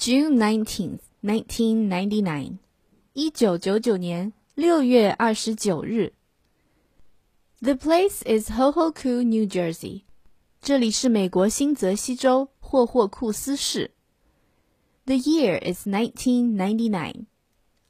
[0.00, 2.56] June nineteenth, nineteen ninety nine，
[3.12, 6.14] 一九九九年六月二十九日。
[7.60, 10.04] The place is Ho-Ho-Kus, New Jersey。
[10.62, 13.90] 这里是美国新泽西州霍霍库斯市。
[15.04, 17.26] The year is 1999.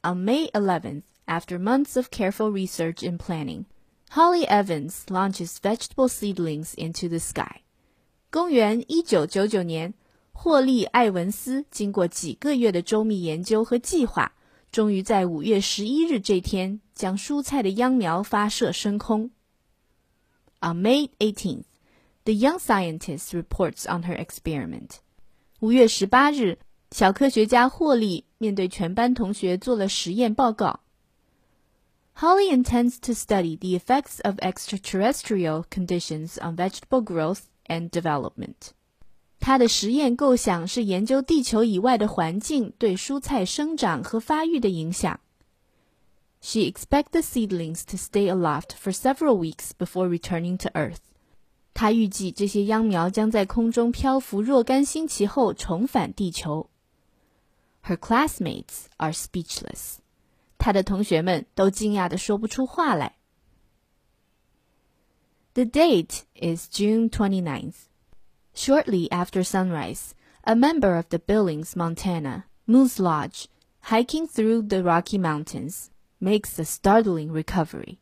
[0.01, 3.63] On May 11th, after months of careful research and planning,
[4.09, 7.61] Holly Evans launches vegetable seedlings into the sky.
[8.29, 9.93] 公元一九九九年。
[10.32, 14.32] 霍利·艾文斯经过几个月的周密研究和计划，
[14.70, 19.30] 终于在五月十一日这天将蔬菜的秧苗发射升空。
[20.60, 21.64] On May 18th,
[22.24, 24.98] the young scientist reports on her experiment.
[25.60, 26.58] 五月十八日，
[26.90, 30.80] 小科学家霍利面对全班同学做了实验报告。
[32.18, 38.72] Holly intends to study the effects of extraterrestrial conditions on vegetable growth and development.
[39.40, 45.20] 他的实验构想是研究地球以外的环境对蔬菜生长和发育的影响。
[46.40, 50.98] She expects the seedlings to stay aloft for several weeks before returning to Earth.
[51.74, 56.70] 她预计这些秧苗将在空中漂浮若干星期后重返地球。
[57.84, 59.98] Her classmates are speechless.
[60.58, 63.16] 她的同学们都惊讶的说不出话来。
[65.54, 67.74] The date is June 29th.
[68.53, 70.11] Shortly after sunrise,
[70.43, 73.47] a member of the Billings, Montana, Moose Lodge,
[73.81, 77.97] hiking through the Rocky Mountains, makes a startling recovery.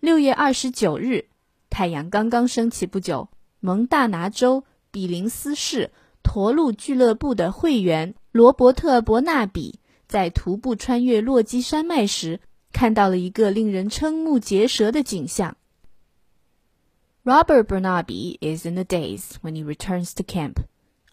[0.00, 1.26] 六月二十九日，
[1.70, 3.28] 太阳刚刚升起不久，
[3.60, 5.90] 蒙大拿州比林斯市
[6.22, 12.40] 驼鹿俱乐部的会员罗伯特·伯纳比在徒步穿越落基山脉时，
[12.72, 15.56] 看到了一个令人瞠目结舌的景象。
[17.23, 20.61] Robert Bernabe is in a daze when he returns to camp.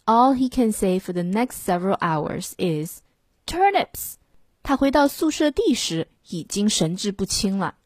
[0.06, 3.00] All he can say for the next several hours is
[3.46, 4.16] turnips.
[4.62, 7.76] 他回到宿舍地时已经神志不清了。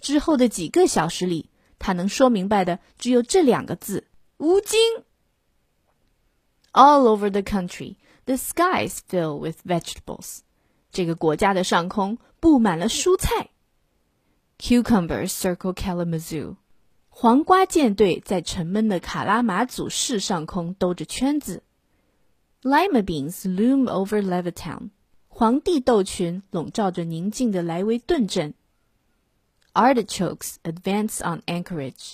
[0.00, 4.08] 之后的几个小时里，他能说明白的只有这两个字：
[4.38, 4.78] 无精。
[6.72, 10.40] All over the country, the skies fill with vegetables.
[10.90, 13.50] 这个国家的上空布满了蔬菜。
[14.58, 16.56] Cucumbers circle Kalamazoo.
[17.21, 21.63] 黄瓜舰队在沉闷的卡拉马祖市上空兜着圈子。
[22.61, 24.91] Lima beans loom over Levittown，
[25.27, 28.53] 黄地豆群笼罩着宁静的莱维顿镇。
[29.73, 32.13] Artichokes advance on Anchorage，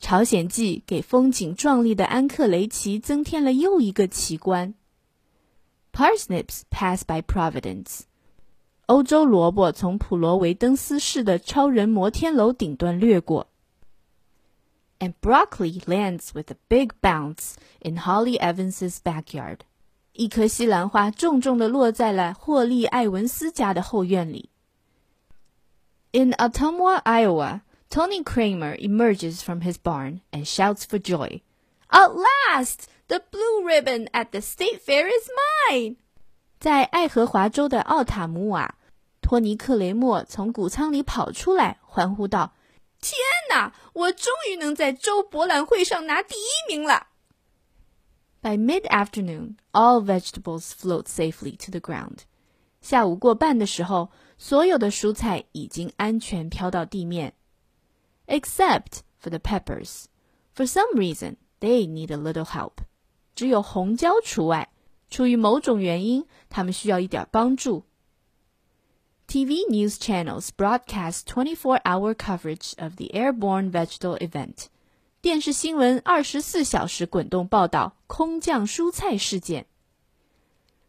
[0.00, 4.74] 朝鲜蓟给风景壮丽的安克雷奇增添了又一个奇观。
[5.92, 8.00] Parsnips pass by Providence，
[8.86, 13.46] 欧洲萝卜从普罗维登斯市的超人摩天楼顶端掠过。
[14.99, 19.59] and broccoli lands with a big bounce in Holly Evans's backyard.
[20.13, 24.49] 一颗西兰花重重地落在了霍利·艾文斯家的后院里。
[26.11, 31.41] In Ottumwa, Iowa, Tony Kramer emerges from his barn and shouts for joy.
[31.89, 35.29] At last, the blue ribbon at the state fair is
[35.69, 35.97] mine!
[36.59, 38.75] 在爱荷华州的奥塔姆瓦，
[39.21, 42.53] 托尼·克雷默从谷仓里跑出来，欢呼道。
[43.01, 43.17] 天
[43.49, 43.73] 哪！
[43.93, 47.07] 我终于能在州博览会上拿第一名了。
[48.41, 52.19] By mid-afternoon, all vegetables float safely to the ground.
[52.81, 57.33] 下午过半的时候，所有的蔬菜已经安全飘到地面，
[58.27, 60.05] except for the peppers.
[60.55, 62.83] For some reason, they need a little help.
[63.33, 64.69] 只有红椒除外，
[65.09, 67.85] 出于某种原因，它们需要一点帮助。
[69.29, 74.67] TV news channels broadcast 24-hour coverage of the airborne vegetable event.
[75.21, 79.65] 电视新闻二十四小时滚动报道空降蔬菜事件。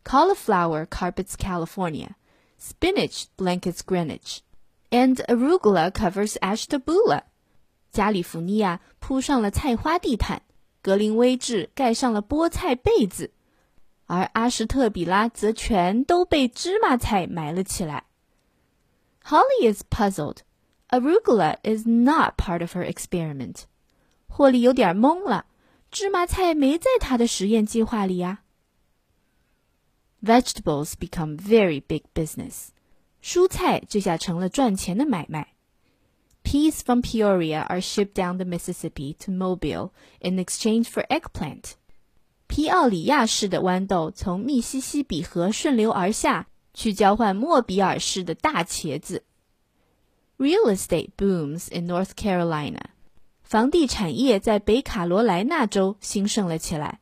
[0.05, 2.11] Cauliflower carpets California,
[2.61, 4.39] spinach blankets Greenwich,
[4.91, 7.23] and arugula covers Ashtabula.
[7.91, 10.43] 加利福尼亚铺上了菜花地毯，
[10.83, 13.33] 格林威治盖上了菠菜被子，
[14.07, 18.05] 而阿什特比拉则全都被芝麻菜埋了起来。
[19.25, 20.43] Holly is puzzled.
[20.91, 23.65] Arugula is not part of her experiment.
[24.29, 25.47] 霍利有点懵了，
[25.91, 28.43] 芝麻菜没在她的实验计划里呀。
[30.23, 32.69] Vegetables become very big business.
[33.23, 35.55] 蔬菜这下成了赚钱的买卖。
[36.45, 39.91] Peas from Peoria are shipped down the Mississippi to Mobile
[40.21, 41.73] in exchange for eggplant.
[42.47, 49.25] 皮奥里亚市的豌豆从密西西比河顺流而下， 去交换莫比尔市的大茄子。
[50.39, 52.81] Real estate booms in North Carolina，
[53.43, 57.01] 房地产业在北卡罗来纳州兴盛了起来。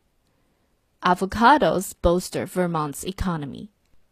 [1.01, 3.69] Avocados bolster Vermont's economy.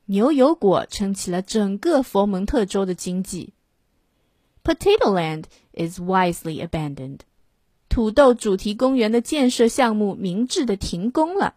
[0.07, 3.55] 牛油果撑起了整个佛蒙特州的经济。
[4.65, 7.21] Potato Land is wisely abandoned.
[7.89, 11.55] 土豆主题公园的建设项目明智的停工了。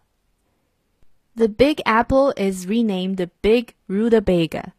[1.36, 4.72] The Big Apple is renamed the Big Rutabaga.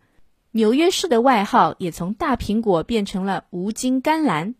[0.51, 4.55] 纽约市的外号也从大苹果变成了无筋甘蓝。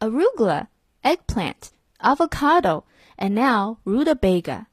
[0.00, 0.66] Arugula,
[1.02, 2.84] eggplant, avocado,
[3.16, 4.66] and now rutabaga.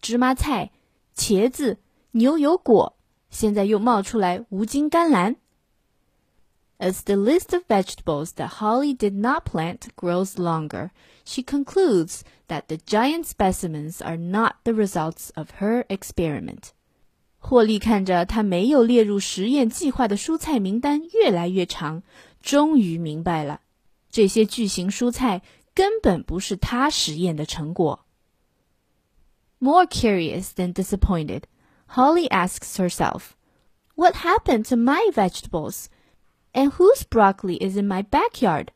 [0.00, 0.70] 芝麻菜、
[1.14, 1.78] 茄子、
[2.12, 2.96] 牛油果，
[3.28, 5.36] 现在又冒出来无筋甘蓝。
[6.82, 10.92] As the list of vegetables that Holly did not plant grows longer,
[11.24, 16.72] she concludes that the giant specimens are not the results of her experiment.
[17.40, 22.02] 霍利看着他没有列入实验计划的蔬菜名单越来越长，
[22.40, 23.60] 终于明白了，
[24.10, 25.42] 这些巨型蔬菜
[25.74, 28.04] 根本不是他实验的成果。
[29.60, 31.42] More curious than disappointed,
[31.88, 33.30] Holly asks herself,
[33.96, 35.88] What happened to my vegetables?
[36.52, 38.68] And whose broccoli is in my backyard?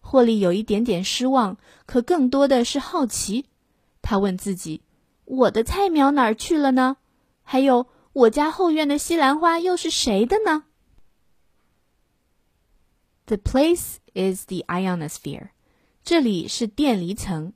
[0.00, 3.46] 霍利有一点点失望，可更多的是好奇。
[4.00, 6.96] 他问自己：“我的菜苗哪儿去了呢？
[7.42, 10.64] 还有，我家后院的西兰花又是谁的呢？”
[13.26, 15.50] The place is the ionosphere.
[16.02, 17.52] 这里是电离层。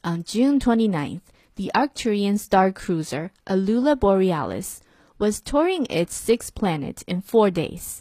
[0.00, 1.20] On June 29th,
[1.56, 4.78] the Arcturian star cruiser Alula Borealis
[5.18, 7.98] was touring its sixth planet in four days.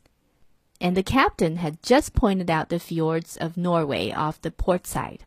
[0.79, 5.19] And the captain had just pointed out the fjords of Norway off the port side.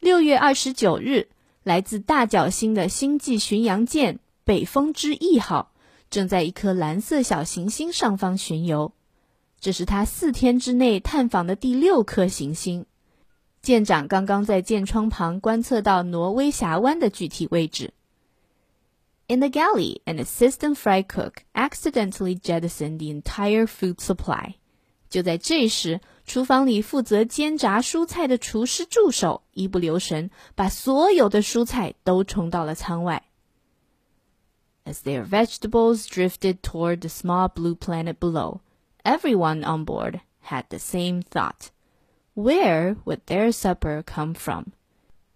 [0.00, 1.28] 六月二十九日，
[1.62, 5.72] 来自大角星的星际巡洋舰“北风之翼号”
[6.10, 8.92] 正在一颗蓝色小行星上方巡游。
[9.60, 12.84] 这是他四天之内探访的第六颗行星。
[13.62, 17.94] 舰长刚刚在舰窗旁观测到挪威峡湾的具体位置。
[19.28, 24.56] In the galley, an assistant fry cook accidentally jettisoned the entire food supply.
[25.08, 33.22] 就在这时，厨房里负责煎炸蔬菜的厨师助手一不留神，把所有的蔬菜都冲到了舱外。
[34.84, 38.60] As their vegetables drifted toward the small blue planet below,
[39.04, 41.68] everyone on board had the same thought.
[42.34, 44.64] Where would their supper come from？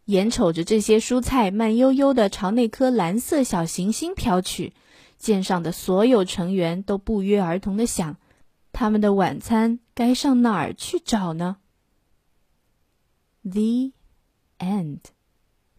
[0.06, 4.72] 眼瞅着这些蔬菜慢悠悠地朝那颗蓝色小行星飘去，
[5.18, 8.16] 舰上的所有成员都不约而同地想：
[8.71, 11.57] 他们的晚餐该上哪儿去找呢
[13.43, 13.91] ？The
[14.59, 14.99] end.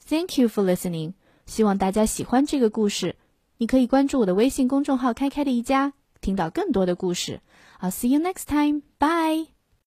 [0.05, 1.15] Thank you for listening.
[1.47, 3.17] 希望大家喜欢这个故事。
[3.59, 7.41] 你可以关注我的微信公众号“开开的一家”，听到更多的故事。
[7.81, 8.83] I'll see you next time.
[8.99, 9.62] Bye.